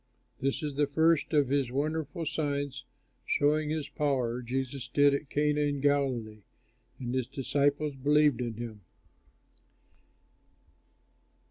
This 0.39 0.61
the 0.61 0.89
first 0.91 1.31
of 1.31 1.49
his 1.49 1.69
wonderful 1.71 2.25
signs, 2.25 2.85
showing 3.23 3.69
his 3.69 3.87
power, 3.87 4.41
Jesus 4.41 4.87
did 4.87 5.13
at 5.13 5.29
Cana 5.29 5.61
in 5.61 5.79
Galilee; 5.79 6.41
and 6.97 7.13
his 7.13 7.27
disciples 7.27 7.93
believed 7.95 8.41
in 8.41 8.55
him. 8.55 8.81